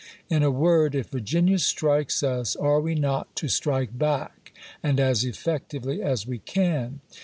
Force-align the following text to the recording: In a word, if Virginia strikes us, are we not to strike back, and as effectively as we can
In 0.31 0.41
a 0.41 0.49
word, 0.49 0.95
if 0.95 1.09
Virginia 1.09 1.59
strikes 1.59 2.23
us, 2.23 2.55
are 2.55 2.81
we 2.81 2.95
not 2.95 3.35
to 3.35 3.47
strike 3.47 3.99
back, 3.99 4.51
and 4.81 4.99
as 4.99 5.23
effectively 5.23 6.01
as 6.01 6.25
we 6.25 6.39
can 6.39 7.01